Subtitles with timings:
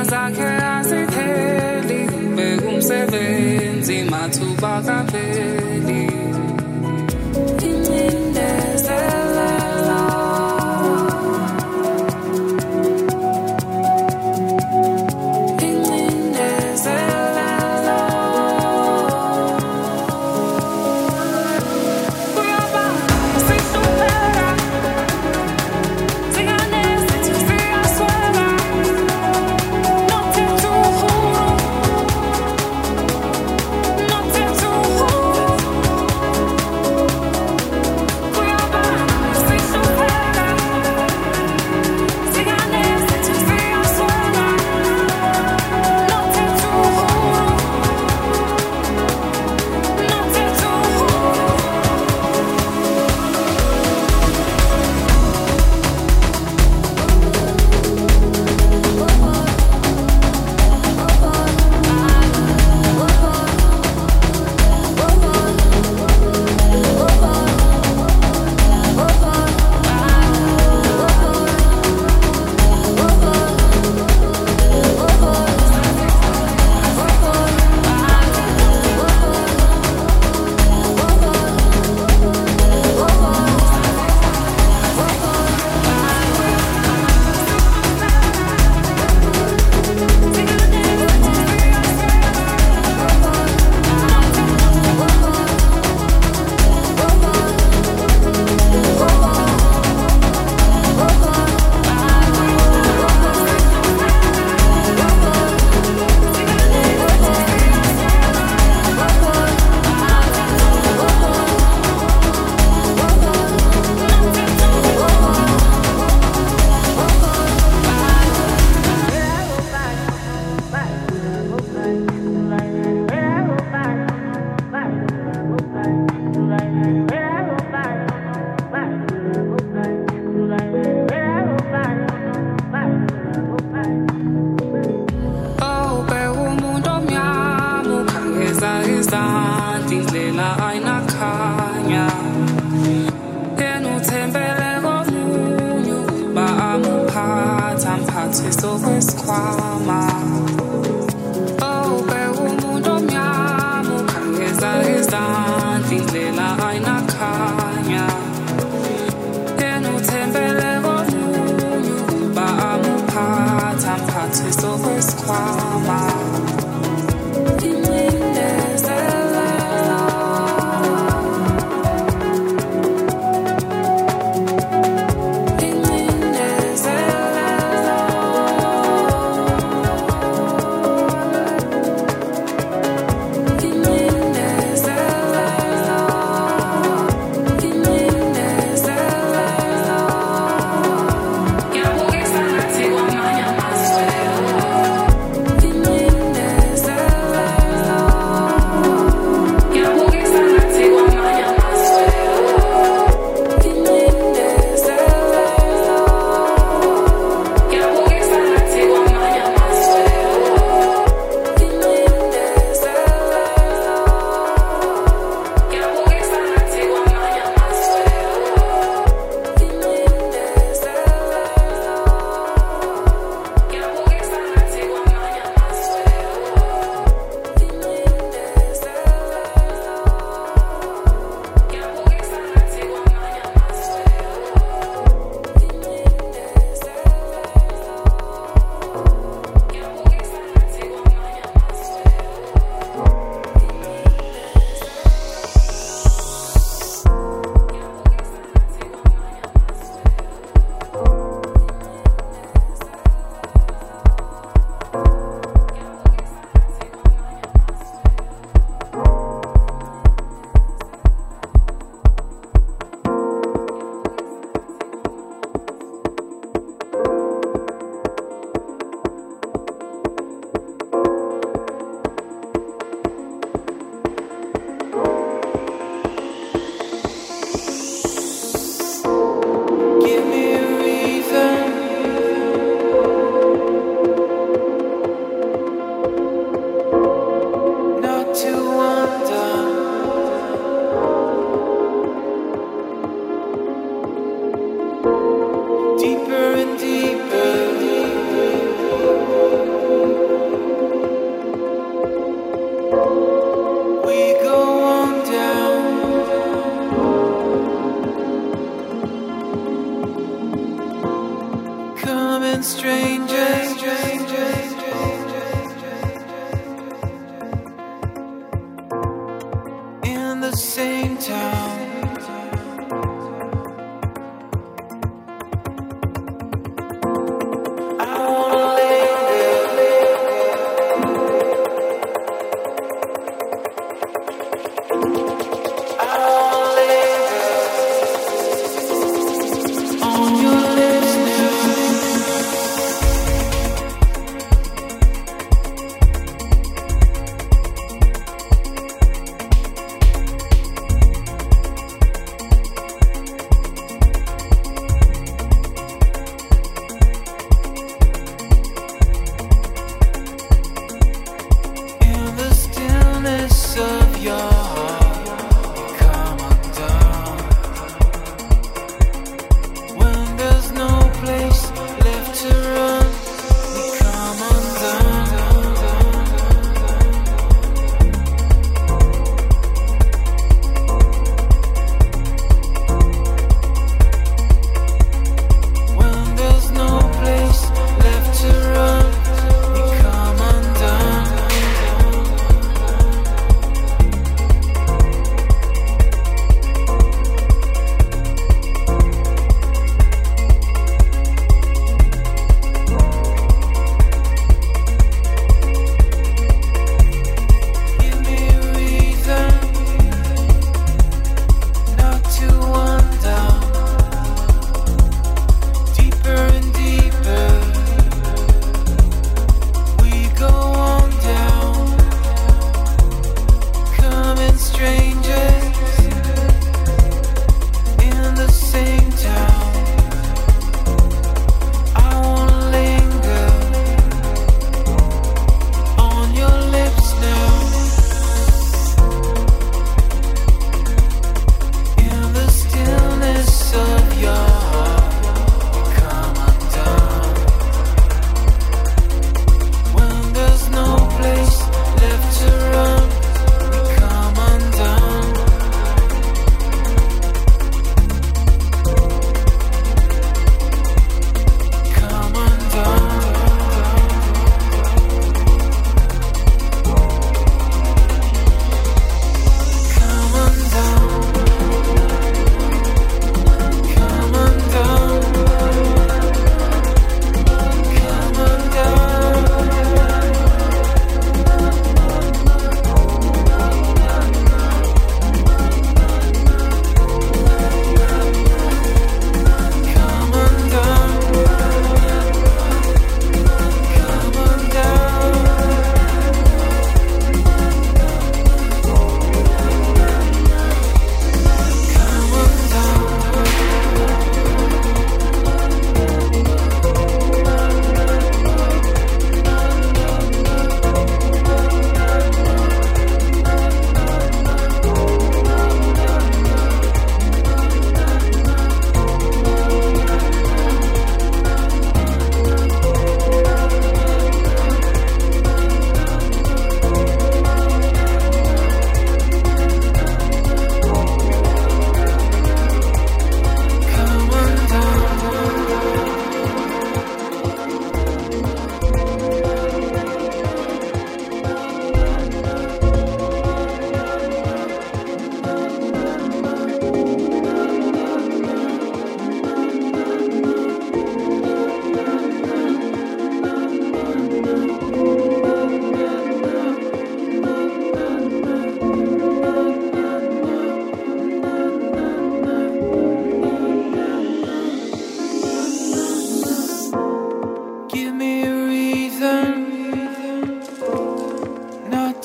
[0.00, 5.59] Skinga zakhe azipheli ubeka umsebenzi mathuba kaveli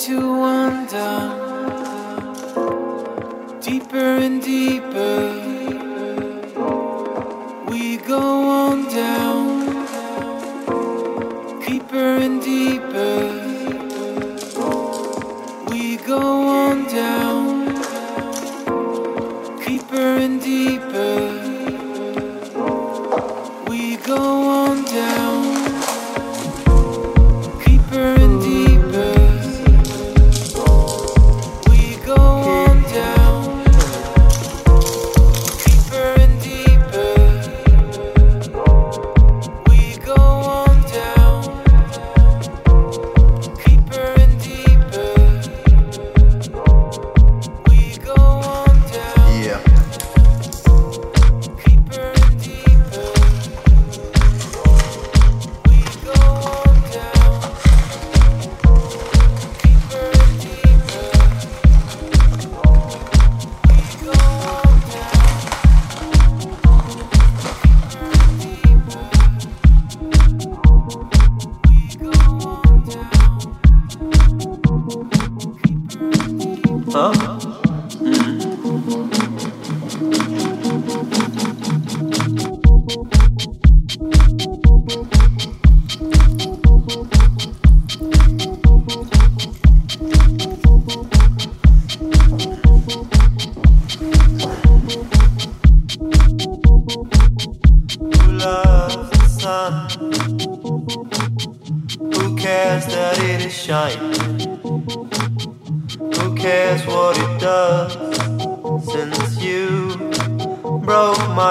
[0.05, 0.35] to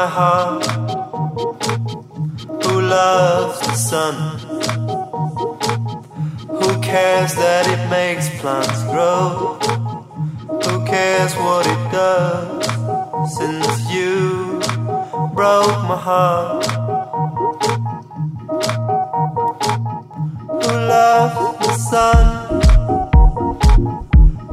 [0.01, 0.67] my heart
[2.65, 4.17] who loves the sun.
[6.59, 9.57] Who cares that it makes plants grow?
[10.65, 12.65] Who cares what it does?
[13.37, 14.61] Since you
[15.39, 16.67] broke my heart.
[20.63, 22.27] Who loves the sun?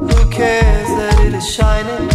[0.08, 2.11] Who cares that it is shining?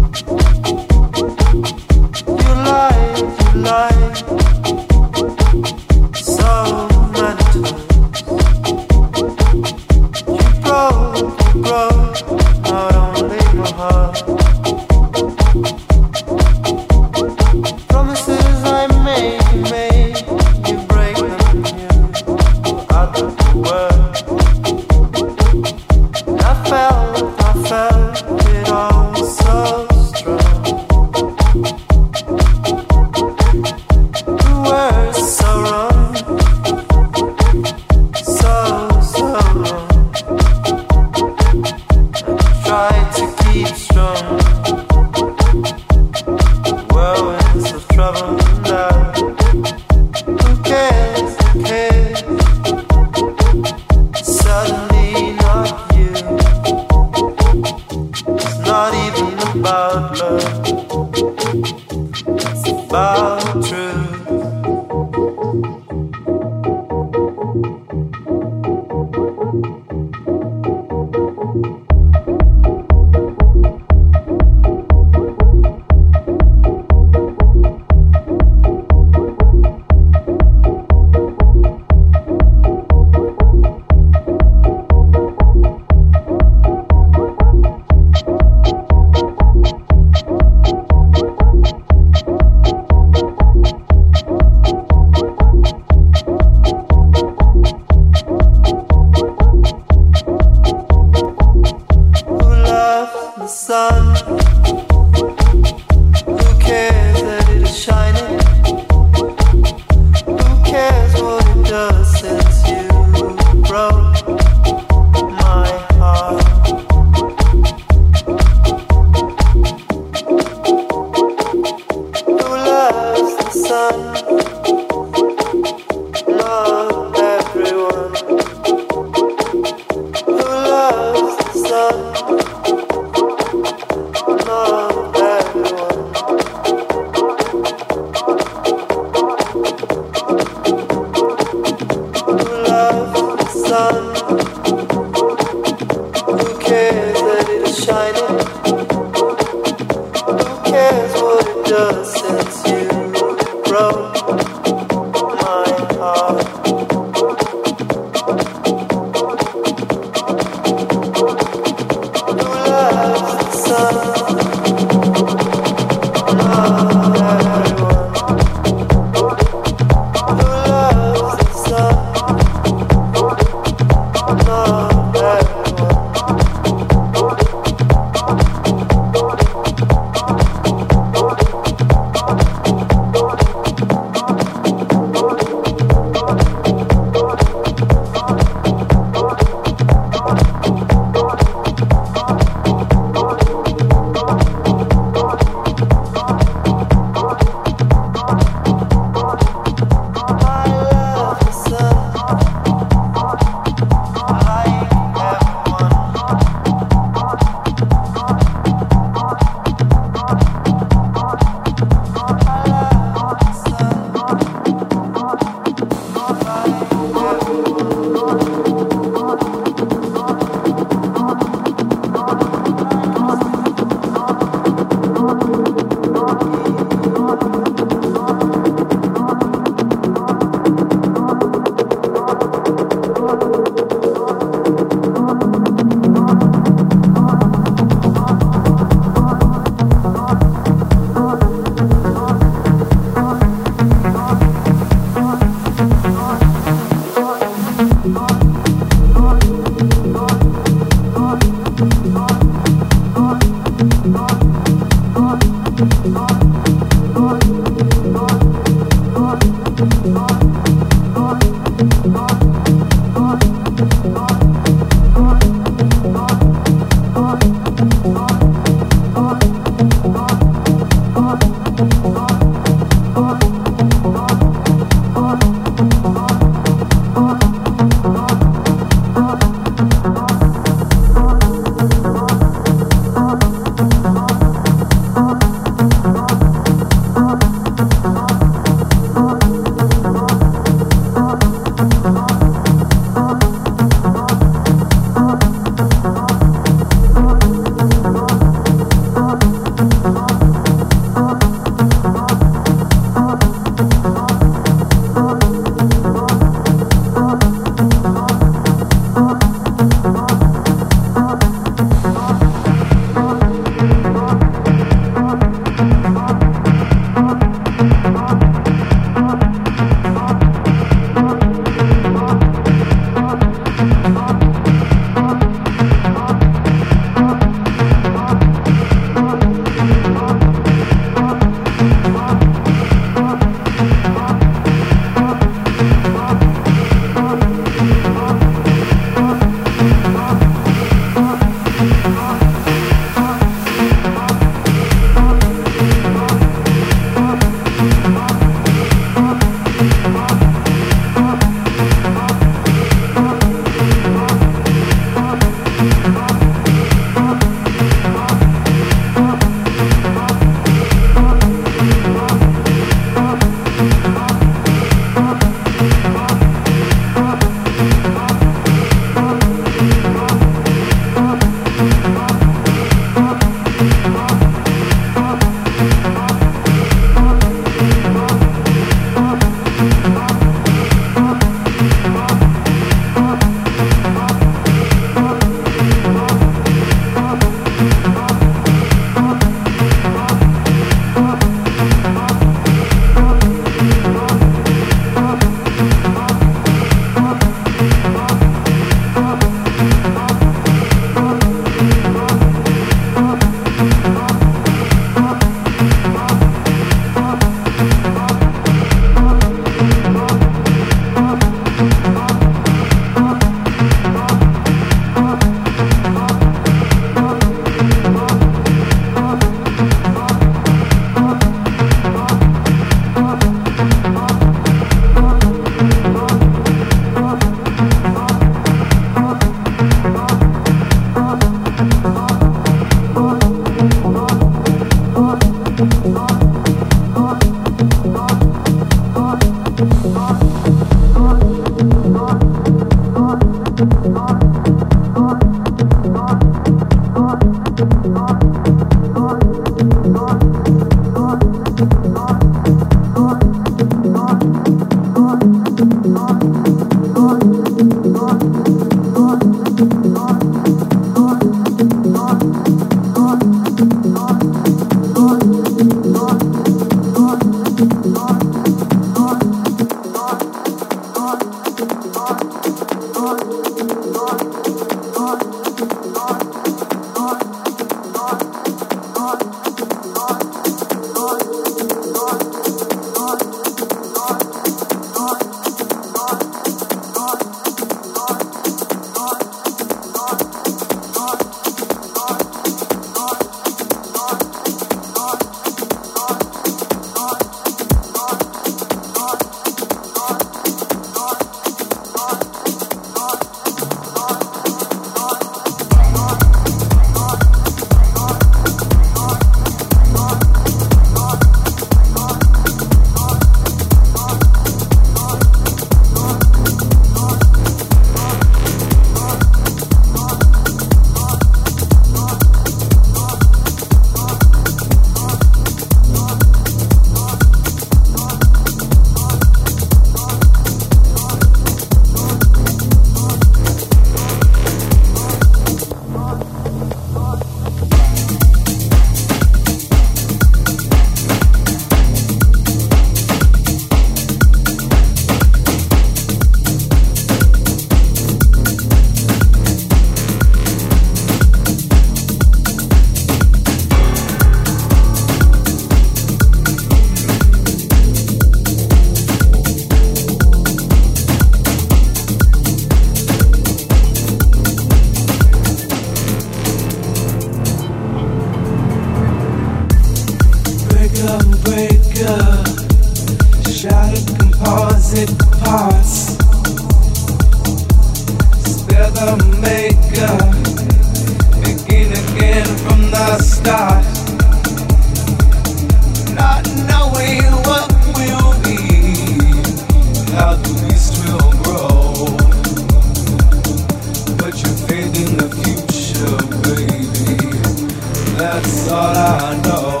[598.51, 600.00] that's all I know.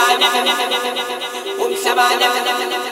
[0.00, 0.16] Hello,
[1.82, 2.87] tell her,